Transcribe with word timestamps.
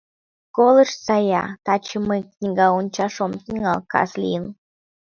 Колыштса-я, 0.55 1.43
тачеш 1.65 1.93
мый 2.09 2.21
книга 2.31 2.67
ончаш 2.77 3.15
ом 3.25 3.31
тӱҥал, 3.43 3.79
кас 3.91 4.11
лийын... 4.21 4.45